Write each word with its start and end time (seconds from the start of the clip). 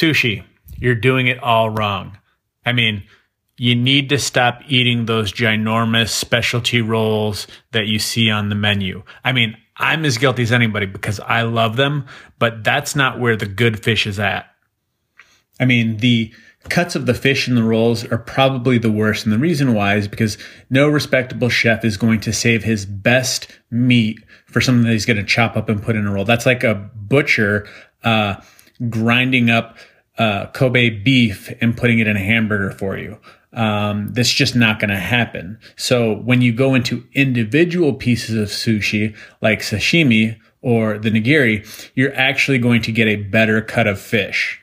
sushi, 0.00 0.44
you're 0.78 0.94
doing 0.94 1.26
it 1.26 1.38
all 1.42 1.70
wrong. 1.70 2.16
I 2.64 2.72
mean, 2.72 3.04
you 3.58 3.74
need 3.74 4.08
to 4.08 4.18
stop 4.18 4.62
eating 4.68 5.04
those 5.04 5.32
ginormous 5.32 6.08
specialty 6.08 6.80
rolls 6.80 7.46
that 7.72 7.86
you 7.86 7.98
see 7.98 8.30
on 8.30 8.48
the 8.48 8.54
menu. 8.54 9.02
I 9.22 9.32
mean, 9.32 9.56
I'm 9.76 10.04
as 10.04 10.16
guilty 10.16 10.42
as 10.42 10.52
anybody 10.52 10.86
because 10.86 11.20
I 11.20 11.42
love 11.42 11.76
them, 11.76 12.06
but 12.38 12.64
that's 12.64 12.96
not 12.96 13.20
where 13.20 13.36
the 13.36 13.46
good 13.46 13.82
fish 13.82 14.06
is 14.06 14.18
at. 14.18 14.46
I 15.58 15.66
mean, 15.66 15.98
the 15.98 16.32
cuts 16.70 16.94
of 16.94 17.06
the 17.06 17.14
fish 17.14 17.48
in 17.48 17.54
the 17.54 17.62
rolls 17.62 18.04
are 18.10 18.18
probably 18.18 18.78
the 18.78 18.90
worst. 18.90 19.24
And 19.24 19.32
the 19.32 19.38
reason 19.38 19.74
why 19.74 19.96
is 19.96 20.08
because 20.08 20.38
no 20.70 20.88
respectable 20.88 21.48
chef 21.48 21.84
is 21.84 21.96
going 21.96 22.20
to 22.20 22.32
save 22.32 22.64
his 22.64 22.86
best 22.86 23.48
meat 23.70 24.24
for 24.46 24.60
something 24.60 24.84
that 24.84 24.92
he's 24.92 25.06
going 25.06 25.16
to 25.16 25.24
chop 25.24 25.56
up 25.56 25.68
and 25.68 25.82
put 25.82 25.96
in 25.96 26.06
a 26.06 26.12
roll. 26.12 26.24
That's 26.24 26.46
like 26.46 26.64
a 26.64 26.90
butcher 26.94 27.68
uh, 28.04 28.36
grinding 28.88 29.50
up 29.50 29.76
uh, 30.20 30.46
Kobe 30.48 30.90
beef 30.90 31.50
and 31.62 31.74
putting 31.74 31.98
it 31.98 32.06
in 32.06 32.14
a 32.14 32.20
hamburger 32.20 32.70
for 32.70 32.98
you 32.98 33.18
um, 33.54 34.12
that's 34.12 34.30
just 34.30 34.54
not 34.54 34.78
going 34.78 34.90
to 34.90 34.96
happen. 34.96 35.58
So 35.76 36.14
when 36.14 36.42
you 36.42 36.52
go 36.52 36.74
into 36.74 37.04
individual 37.14 37.94
pieces 37.94 38.36
of 38.36 38.48
sushi 38.48 39.16
like 39.40 39.60
sashimi 39.60 40.38
or 40.60 40.98
the 40.98 41.10
nigiri, 41.10 41.66
you're 41.94 42.14
actually 42.14 42.58
going 42.58 42.82
to 42.82 42.92
get 42.92 43.08
a 43.08 43.16
better 43.16 43.62
cut 43.62 43.86
of 43.86 43.98
fish, 43.98 44.60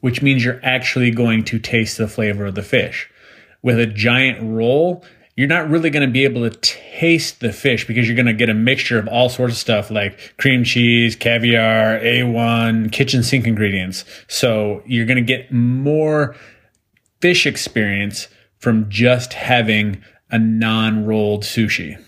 which 0.00 0.20
means 0.20 0.44
you're 0.44 0.60
actually 0.62 1.10
going 1.10 1.44
to 1.44 1.58
taste 1.58 1.96
the 1.96 2.06
flavor 2.06 2.44
of 2.44 2.54
the 2.54 2.62
fish. 2.62 3.08
With 3.62 3.80
a 3.80 3.86
giant 3.86 4.38
roll, 4.42 5.02
you're 5.36 5.48
not 5.48 5.68
really 5.70 5.88
going 5.90 6.06
to 6.06 6.12
be 6.12 6.24
able 6.24 6.48
to 6.48 6.56
taste 6.60 7.40
the 7.40 7.52
fish 7.52 7.86
because 7.86 8.06
you're 8.06 8.16
going 8.16 8.26
to 8.26 8.34
get 8.34 8.50
a 8.50 8.54
mixture 8.54 8.98
of 8.98 9.08
all 9.08 9.28
sorts 9.28 9.54
of 9.54 9.58
stuff 9.58 9.90
like 9.90 10.36
cream 10.36 10.62
cheese, 10.62 11.16
caviar, 11.16 11.98
A1, 12.00 12.92
kitchen 12.92 13.22
sink 13.22 13.46
ingredients. 13.46 14.04
So 14.28 14.82
you're 14.86 15.06
going 15.06 15.16
to 15.16 15.22
get 15.22 15.50
more 15.50 16.36
fish 17.20 17.46
experience 17.46 18.28
from 18.58 18.90
just 18.90 19.32
having 19.32 20.02
a 20.30 20.38
non-rolled 20.38 21.44
sushi. 21.44 22.02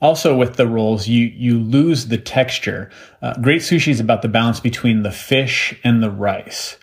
Also, 0.00 0.36
with 0.36 0.56
the 0.56 0.66
rolls, 0.66 1.08
you 1.08 1.26
you 1.26 1.58
lose 1.58 2.08
the 2.08 2.18
texture. 2.18 2.90
Uh, 3.22 3.32
great 3.40 3.62
sushi 3.62 3.88
is 3.88 3.98
about 3.98 4.20
the 4.20 4.28
balance 4.28 4.60
between 4.60 5.02
the 5.02 5.10
fish 5.10 5.74
and 5.82 6.02
the 6.02 6.10
rice. 6.10 6.76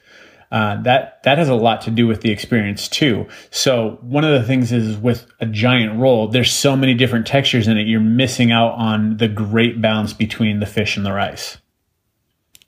Uh, 0.53 0.79
that 0.83 1.23
that 1.23 1.39
has 1.39 1.49
a 1.49 1.55
lot 1.55 1.81
to 1.81 1.89
do 1.89 2.05
with 2.05 2.21
the 2.21 2.29
experience 2.29 2.87
too. 2.87 3.27
So 3.49 3.97
one 4.01 4.23
of 4.23 4.39
the 4.39 4.45
things 4.45 4.71
is 4.71 4.95
with 4.95 5.25
a 5.39 5.47
giant 5.47 5.99
roll, 5.99 6.27
there's 6.27 6.51
so 6.51 6.75
many 6.75 6.93
different 6.93 7.25
textures 7.25 7.67
in 7.67 7.79
it. 7.79 7.87
You're 7.87 7.99
missing 7.99 8.51
out 8.51 8.73
on 8.73 9.17
the 9.17 9.27
great 9.27 9.81
balance 9.81 10.13
between 10.13 10.59
the 10.59 10.67
fish 10.67 10.95
and 10.95 11.03
the 11.03 11.11
rice. 11.11 11.57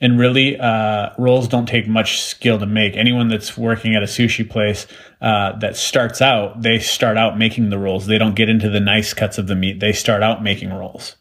And 0.01 0.17
really, 0.17 0.59
uh, 0.59 1.11
rolls 1.19 1.47
don't 1.47 1.67
take 1.67 1.87
much 1.87 2.21
skill 2.21 2.57
to 2.57 2.65
make. 2.65 2.97
Anyone 2.97 3.27
that's 3.27 3.55
working 3.55 3.95
at 3.95 4.01
a 4.01 4.07
sushi 4.07 4.49
place 4.49 4.87
uh, 5.21 5.55
that 5.59 5.77
starts 5.77 6.23
out, 6.23 6.63
they 6.63 6.79
start 6.79 7.17
out 7.17 7.37
making 7.37 7.69
the 7.69 7.77
rolls. 7.77 8.07
They 8.07 8.17
don't 8.17 8.35
get 8.35 8.49
into 8.49 8.67
the 8.67 8.79
nice 8.79 9.13
cuts 9.13 9.37
of 9.37 9.45
the 9.45 9.55
meat. 9.55 9.79
They 9.79 9.93
start 9.93 10.23
out 10.23 10.41
making 10.41 10.73
rolls. 10.73 11.17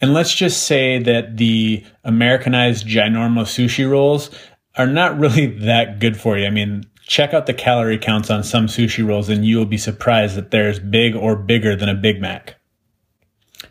And 0.00 0.12
let's 0.12 0.34
just 0.34 0.64
say 0.64 0.98
that 1.04 1.36
the 1.36 1.84
Americanized 2.04 2.86
ginormo 2.86 3.44
sushi 3.44 3.88
rolls 3.88 4.30
are 4.76 4.86
not 4.86 5.18
really 5.18 5.46
that 5.46 5.98
good 5.98 6.16
for 6.16 6.36
you. 6.36 6.46
I 6.46 6.50
mean, 6.50 6.84
check 7.06 7.32
out 7.32 7.46
the 7.46 7.54
calorie 7.54 7.98
counts 7.98 8.30
on 8.30 8.42
some 8.42 8.66
sushi 8.66 9.06
rolls 9.06 9.28
and 9.28 9.44
you 9.44 9.56
will 9.56 9.66
be 9.66 9.78
surprised 9.78 10.36
that 10.36 10.50
they're 10.50 10.68
as 10.68 10.78
big 10.78 11.14
or 11.14 11.36
bigger 11.36 11.76
than 11.76 11.88
a 11.88 11.94
Big 11.94 12.20
Mac. 12.20 12.56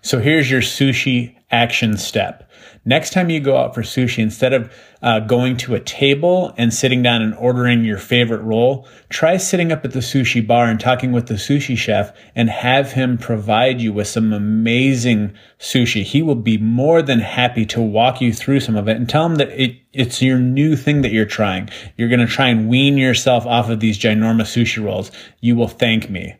So 0.01 0.19
here's 0.19 0.49
your 0.49 0.61
sushi 0.61 1.35
action 1.55 1.97
step. 1.97 2.49
Next 2.87 3.13
time 3.13 3.31
you 3.31 3.39
go 3.39 3.57
out 3.57 3.73
for 3.73 3.81
sushi, 3.81 4.19
instead 4.19 4.53
of 4.53 4.71
uh, 5.01 5.19
going 5.21 5.57
to 5.57 5.73
a 5.73 5.79
table 5.79 6.53
and 6.57 6.71
sitting 6.71 7.01
down 7.01 7.21
and 7.23 7.33
ordering 7.35 7.83
your 7.83 7.97
favorite 7.97 8.41
roll, 8.41 8.87
try 9.09 9.37
sitting 9.37 9.71
up 9.71 9.83
at 9.85 9.91
the 9.91 9.99
sushi 9.99 10.45
bar 10.45 10.65
and 10.65 10.79
talking 10.79 11.11
with 11.11 11.27
the 11.27 11.33
sushi 11.35 11.75
chef 11.75 12.15
and 12.35 12.49
have 12.49 12.91
him 12.91 13.17
provide 13.17 13.81
you 13.81 13.91
with 13.91 14.07
some 14.07 14.33
amazing 14.33 15.33
sushi. 15.57 16.03
He 16.03 16.21
will 16.21 16.35
be 16.35 16.57
more 16.59 17.01
than 17.01 17.19
happy 17.19 17.65
to 17.67 17.81
walk 17.81 18.21
you 18.21 18.31
through 18.31 18.59
some 18.59 18.75
of 18.75 18.87
it 18.87 18.97
and 18.97 19.09
tell 19.09 19.25
him 19.25 19.35
that 19.35 19.49
it, 19.49 19.77
it's 19.93 20.21
your 20.21 20.37
new 20.37 20.75
thing 20.75 21.01
that 21.01 21.11
you're 21.11 21.25
trying. 21.25 21.69
You're 21.97 22.09
going 22.09 22.19
to 22.19 22.27
try 22.27 22.49
and 22.49 22.69
wean 22.69 22.97
yourself 22.97 23.47
off 23.47 23.69
of 23.69 23.79
these 23.79 23.97
ginormous 23.97 24.53
sushi 24.55 24.83
rolls. 24.83 25.11
You 25.39 25.55
will 25.55 25.67
thank 25.69 26.09
me. 26.09 26.35